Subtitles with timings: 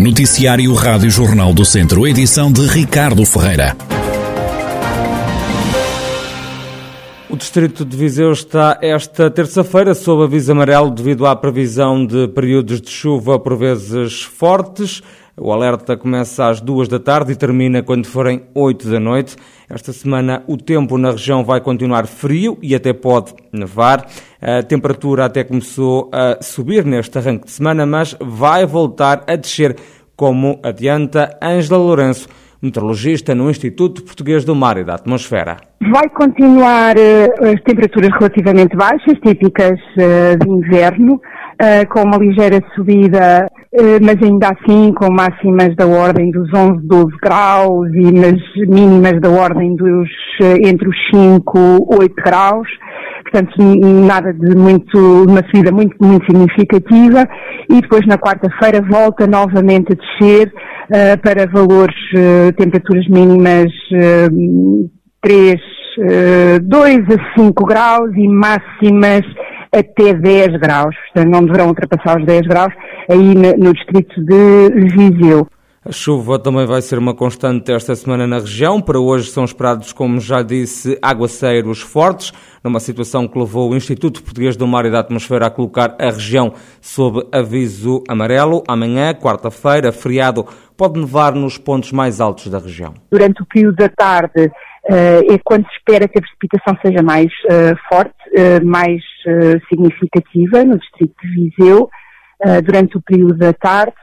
[0.00, 3.76] Noticiário Rádio Jornal do Centro, edição de Ricardo Ferreira.
[7.28, 12.80] O Distrito de Viseu está esta terça-feira sob aviso amarelo devido à previsão de períodos
[12.80, 15.02] de chuva por vezes fortes.
[15.36, 19.36] O alerta começa às duas da tarde e termina quando forem oito da noite.
[19.68, 24.08] Esta semana o tempo na região vai continuar frio e até pode nevar.
[24.42, 29.76] A temperatura até começou a subir neste arranque de semana, mas vai voltar a descer,
[30.16, 32.26] como adianta Ângela Lourenço,
[32.62, 35.58] meteorologista no Instituto Português do Mar e da Atmosfera.
[35.92, 42.62] Vai continuar uh, as temperaturas relativamente baixas, típicas uh, de inverno, uh, com uma ligeira
[42.74, 43.46] subida,
[44.02, 49.30] mas ainda assim com máximas da ordem dos 11, 12 graus e nas mínimas da
[49.30, 50.08] ordem dos
[50.66, 52.66] entre os 5, 8 graus
[53.30, 57.28] portanto nada de muito, uma subida muito, muito significativa
[57.70, 64.90] e depois na quarta-feira volta novamente a descer uh, para valores, uh, temperaturas mínimas uh,
[65.22, 69.22] 3, uh, 2 a 5 graus e máximas
[69.72, 72.74] até 10 graus, portanto não deverão ultrapassar os 10 graus
[73.08, 75.46] aí no, no distrito de Viseu.
[75.82, 78.82] A chuva também vai ser uma constante esta semana na região.
[78.82, 84.22] Para hoje são esperados, como já disse, aguaceiros fortes, numa situação que levou o Instituto
[84.22, 88.62] Português do Mar e da Atmosfera a colocar a região sob aviso amarelo.
[88.68, 90.44] Amanhã, quarta-feira, feriado,
[90.76, 92.92] pode nevar nos pontos mais altos da região.
[93.10, 94.52] Durante o período da tarde
[94.84, 99.00] é quando se espera que a precipitação seja mais uh, forte, uh, mais
[99.70, 101.88] significativa no distrito de Viseu,
[102.64, 103.94] durante o período da tarde.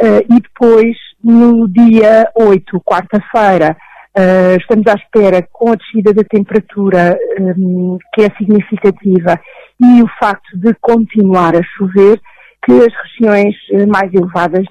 [0.00, 3.76] e depois no dia 8, quarta-feira,
[4.16, 9.40] uh, estamos à espera, com a descida da temperatura, um, que é significativa,
[9.80, 12.20] e o facto de continuar a chover,
[12.62, 14.66] que as regiões eh, mais elevadas,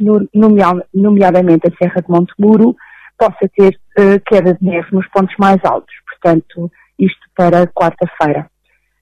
[0.94, 2.75] nomeadamente a Serra de Montemuro,
[3.17, 5.93] possa ter uh, queda de neve nos pontos mais altos.
[6.05, 8.45] Portanto, isto para quarta-feira.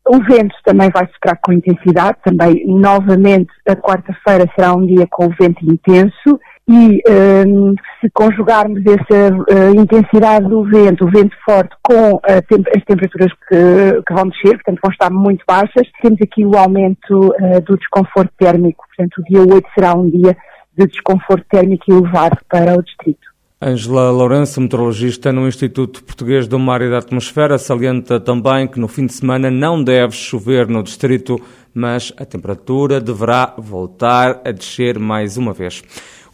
[0.08, 5.26] O vento também vai soprar com intensidade, também novamente a quarta-feira será um dia com
[5.26, 6.40] o vento intenso
[6.70, 7.02] e
[7.48, 14.04] um, se conjugarmos essa uh, intensidade do vento, o vento forte, com as temperaturas que,
[14.06, 18.32] que, vão descer, portanto vão estar muito baixas, temos aqui o aumento uh, do desconforto
[18.38, 18.86] térmico.
[18.88, 20.36] Portanto, o dia 8 será um dia
[20.78, 23.28] de desconforto térmico elevado para o distrito.
[23.60, 28.88] Ângela Lourenço, meteorologista no Instituto Português do Mar e da Atmosfera, salienta também que no
[28.88, 31.42] fim de semana não deve chover no distrito,
[31.74, 35.82] mas a temperatura deverá voltar a descer mais uma vez.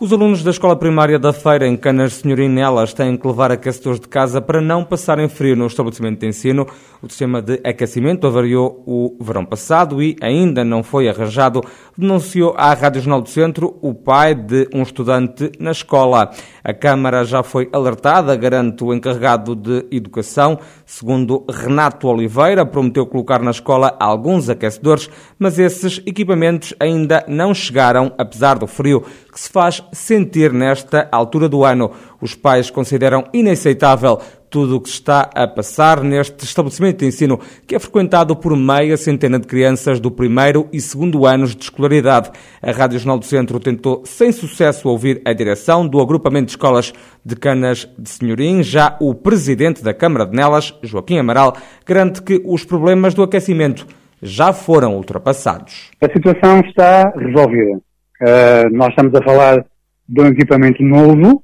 [0.03, 4.01] Os alunos da escola primária da Feira, em Canas Senhorim Nelas, têm que levar aquecedores
[4.01, 6.67] de casa para não passarem frio no estabelecimento de ensino.
[7.01, 11.61] O sistema de aquecimento avariou o verão passado e ainda não foi arranjado,
[11.97, 16.31] denunciou à Rádio Jornal do Centro o pai de um estudante na escola.
[16.61, 20.59] A Câmara já foi alertada, garante o encarregado de Educação.
[20.85, 25.09] Segundo Renato Oliveira, prometeu colocar na escola alguns aquecedores,
[25.39, 31.47] mas esses equipamentos ainda não chegaram, apesar do frio que se faz sentir nesta altura
[31.47, 31.91] do ano.
[32.19, 34.19] Os pais consideram inaceitável
[34.53, 38.95] tudo o que está a passar neste estabelecimento de ensino, que é frequentado por meia
[38.97, 42.29] centena de crianças do primeiro e segundo anos de escolaridade.
[42.61, 46.93] A Rádio Jornal do Centro tentou sem sucesso ouvir a direção do agrupamento de escolas
[47.25, 48.61] de Canas de Senhorim.
[48.61, 53.87] Já o presidente da Câmara de Nelas, Joaquim Amaral, garante que os problemas do aquecimento
[54.21, 55.89] já foram ultrapassados.
[55.99, 57.81] A situação está resolvida.
[58.21, 59.65] Uh, nós estamos a falar
[60.07, 61.43] de um equipamento novo,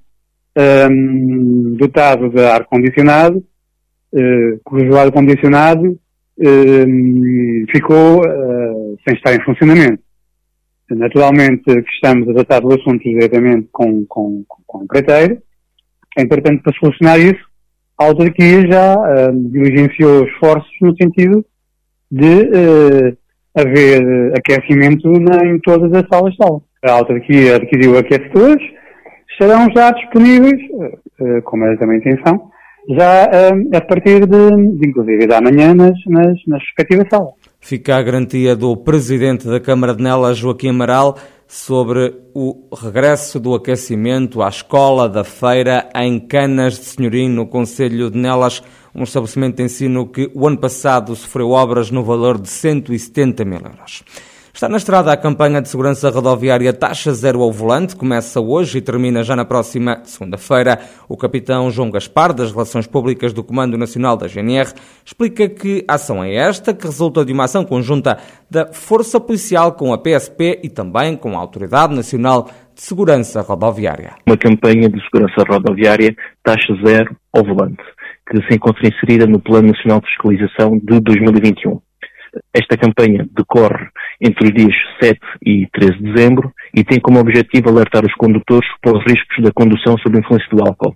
[0.58, 3.38] um, dotado de ar-condicionado,
[4.14, 10.04] uh, cujo ar-condicionado uh, ficou uh, sem estar em funcionamento.
[10.90, 15.38] Naturalmente que estamos a tratar do assunto diretamente com, com, com o empreiteiro.
[16.18, 17.46] Entretanto, para solucionar isso,
[17.96, 18.96] a autarquia já
[19.32, 21.46] diligenciou esforços no sentido
[22.10, 23.16] de
[23.54, 25.08] haver aquecimento
[25.46, 28.64] em todas as salas de aula a autarquia adquiriu aquecedores,
[29.32, 30.62] estarão já disponíveis,
[31.44, 32.50] como é também a intenção,
[32.90, 37.34] já eh, a partir de, de inclusive da manhã nas, nas, nas respectivas salas.
[37.60, 41.18] Fica a garantia do Presidente da Câmara de Nelas, Joaquim Amaral,
[41.48, 48.10] sobre o regresso do aquecimento à escola da feira em Canas de Senhorim, no Conselho
[48.10, 48.64] de Nelas,
[48.96, 53.60] um estabelecimento de ensino que o ano passado sofreu obras no valor de 170 mil
[53.60, 54.04] euros.
[54.60, 58.82] Está na estrada a campanha de segurança rodoviária Taxa Zero ao Volante, começa hoje e
[58.82, 60.80] termina já na próxima segunda-feira.
[61.08, 64.74] O capitão João Gaspar, das Relações Públicas do Comando Nacional da GNR,
[65.06, 68.18] explica que a ação é esta, que resulta de uma ação conjunta
[68.52, 74.16] da Força Policial com a PSP e também com a Autoridade Nacional de Segurança Rodoviária.
[74.28, 76.14] Uma campanha de segurança rodoviária
[76.44, 77.82] Taxa Zero ao Volante,
[78.30, 81.80] que se encontra inserida no Plano Nacional de Fiscalização de 2021.
[82.54, 83.88] Esta campanha decorre
[84.22, 88.68] entre os dias 7 e 13 de dezembro e tem como objetivo alertar os condutores
[88.82, 90.96] para os riscos da condução sob influência do álcool.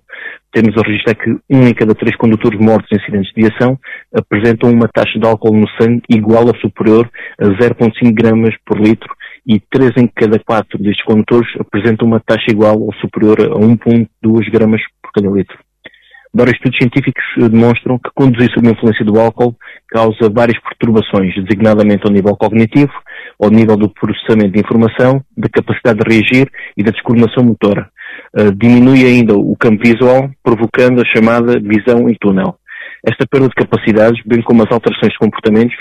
[0.52, 3.78] Temos a registrar que um em cada três condutores mortos em acidentes de aviação
[4.14, 7.10] apresentam uma taxa de álcool no sangue igual ou superior
[7.40, 9.12] a 0,5 gramas por litro
[9.46, 14.50] e 3 em cada 4 destes condutores apresentam uma taxa igual ou superior a 1,2
[14.50, 15.58] gramas por cada litro.
[16.34, 19.54] Vários estudos científicos demonstram que conduzir sob a influência do álcool
[19.88, 22.92] causa várias perturbações, designadamente ao nível cognitivo,
[23.40, 27.88] ao nível do processamento de informação, da capacidade de reagir e da descoordenação motora.
[28.36, 32.56] Uh, diminui ainda o campo visual, provocando a chamada visão em túnel.
[33.06, 35.76] Esta perda de capacidades, bem como as alterações de comportamentos,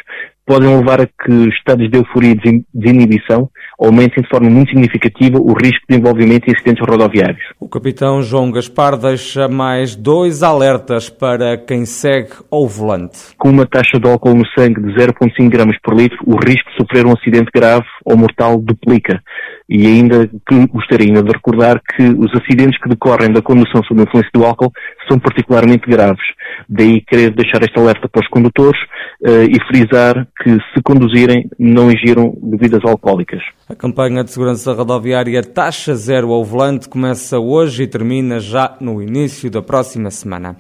[0.45, 3.49] podem levar a que estados de euforia e de desinibição
[3.79, 7.43] aumentem de forma muito significativa o risco de envolvimento em acidentes rodoviários.
[7.59, 13.35] O capitão João Gaspar deixa mais dois alertas para quem segue ao volante.
[13.37, 16.77] Com uma taxa de álcool no sangue de 0,5 gramas por litro, o risco de
[16.77, 19.21] sofrer um acidente grave ou mortal duplica.
[19.69, 20.29] E ainda
[20.71, 24.45] gostaria ainda de recordar que os acidentes que decorrem da condução sob a influência do
[24.45, 24.71] álcool
[25.07, 26.25] são particularmente graves.
[26.67, 28.79] Daí querer deixar este alerta para os condutores
[29.21, 33.41] uh, e frisar que se conduzirem não ingiram bebidas alcoólicas.
[33.69, 39.01] A campanha de segurança rodoviária Taxa Zero ao Volante começa hoje e termina já no
[39.01, 40.55] início da próxima semana.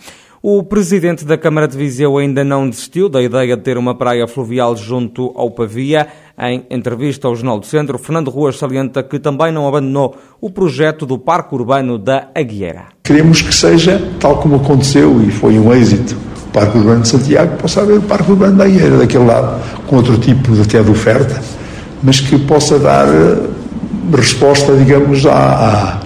[0.45, 4.27] O presidente da Câmara de Viseu ainda não desistiu da ideia de ter uma praia
[4.27, 6.05] fluvial junto ao Pavia.
[6.39, 11.05] Em entrevista ao Jornal do Centro, Fernando Ruas salienta que também não abandonou o projeto
[11.05, 12.85] do Parque Urbano da Aguiera.
[13.03, 16.17] Queremos que seja tal como aconteceu e foi um êxito.
[16.47, 19.97] O Parque Urbano de Santiago possa haver o Parque Urbano da Aguiera, daquele lado, com
[19.97, 21.39] outro tipo de, até de oferta,
[22.01, 23.47] mas que possa dar eh,
[24.15, 25.99] resposta, digamos, à, à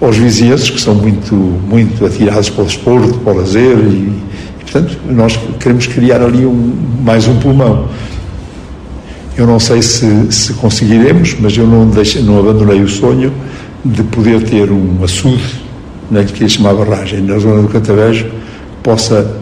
[0.00, 4.62] aos vizinhos, que são muito, muito atirados para o desporto, para o lazer, e, e
[4.62, 6.72] portanto nós queremos criar ali um,
[7.02, 7.88] mais um pulmão.
[9.40, 13.32] Eu não sei se, se conseguiremos, mas eu não, deixe, não abandonei o sonho
[13.82, 15.62] de poder ter um açude,
[16.10, 18.26] né, que lhe chamar barragem, na zona do Cantavejo,
[18.82, 19.34] possa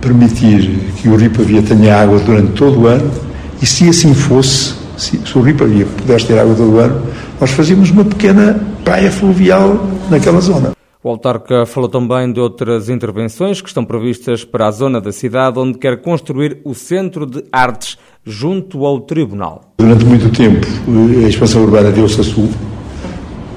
[0.00, 3.08] permitir que o Rio Pavia tenha água durante todo o ano,
[3.62, 7.02] e se assim fosse, se, se o Rio Pavia pudesse ter água todo o ano,
[7.40, 10.72] nós fazíamos uma pequena praia fluvial naquela zona.
[11.06, 15.56] O autarca falou também de outras intervenções que estão previstas para a zona da cidade
[15.56, 19.72] onde quer construir o Centro de Artes junto ao Tribunal.
[19.78, 20.66] Durante muito tempo
[21.24, 22.50] a expansão urbana deu-se a sul,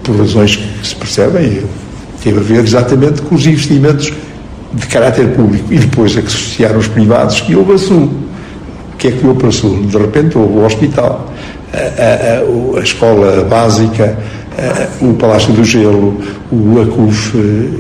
[0.03, 1.63] por razões que se percebem,
[2.21, 4.13] teve a ver exatamente com os investimentos
[4.71, 8.11] de caráter público e depois a que se associaram os privados e houve a sul.
[8.93, 9.87] O que é que houve para sul?
[9.87, 11.27] De repente houve o hospital,
[11.73, 14.19] a, a, a, a escola básica,
[15.01, 16.17] o Palácio do Gelo,
[16.51, 17.37] o ACUF,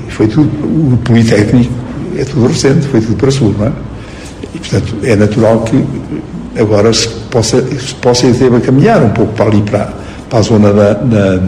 [0.09, 1.73] foi tudo, o Politécnico,
[2.17, 3.71] é tudo recente, foi tudo para sul, não é?
[4.53, 5.83] E, portanto, é natural que
[6.59, 9.93] agora se possa, se possa a caminhar um pouco para ali, para,
[10.29, 11.43] para a zona da, da,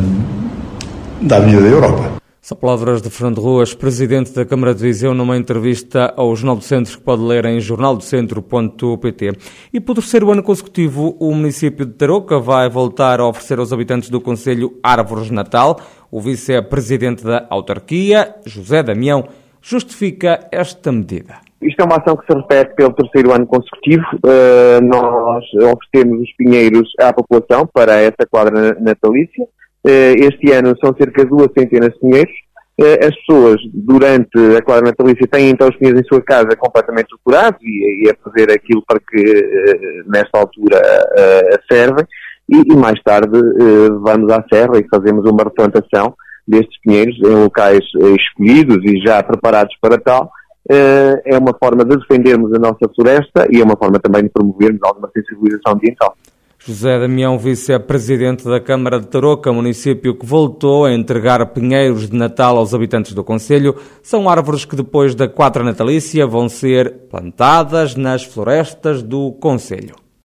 [1.22, 2.10] da Avenida da Europa.
[2.51, 6.62] São palavras de Fernando Ruas, presidente da Câmara de Viseu, numa entrevista ao Jornal do
[6.62, 9.31] Centro, que pode ler em jornaldocentro.pt.
[9.71, 14.09] E por terceiro ano consecutivo, o município de Tarouca vai voltar a oferecer aos habitantes
[14.09, 15.80] do Conselho árvores de Natal.
[16.11, 19.23] O vice-presidente da autarquia, José Damião,
[19.61, 21.35] justifica esta medida.
[21.61, 24.04] Isto é uma ação que se repete pelo terceiro ano consecutivo.
[24.25, 29.47] Uh, nós oferecemos os pinheiros à população para essa quadra natalícia.
[29.83, 32.33] Eh, este ano são cerca de duas centenas de pinheiros.
[32.81, 37.09] Eh, as pessoas, durante a quadra natalícia, têm então os pinheiros em sua casa completamente
[37.16, 40.81] decorados e, a fazer aquilo para que, eh, nesta altura,
[41.71, 42.06] servem.
[42.50, 43.40] E, mais tarde
[44.02, 46.14] vamos à serra e fazemos uma replantação
[46.45, 47.80] destes pinheiros em locais
[48.19, 50.30] escolhidos e já preparados para tal.
[50.69, 54.81] É uma forma de defendermos a nossa floresta e é uma forma também de promovermos
[54.83, 56.14] alguma sensibilização ambiental.
[56.63, 62.56] José Damião, vice-presidente da Câmara de Tarouca, município que voltou a entregar pinheiros de Natal
[62.56, 68.23] aos habitantes do Conselho, são árvores que depois da quadra natalícia vão ser plantadas nas
[68.23, 70.00] florestas do Conselho.